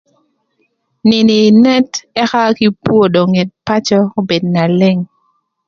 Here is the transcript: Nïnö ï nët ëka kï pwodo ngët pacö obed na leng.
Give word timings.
Nïnö 1.09 1.33
ï 1.45 1.55
nët 1.63 1.89
ëka 2.23 2.43
kï 2.57 2.67
pwodo 2.83 3.21
ngët 3.31 3.49
pacö 3.65 3.99
obed 4.19 4.43
na 4.53 4.63
leng. 4.79 5.01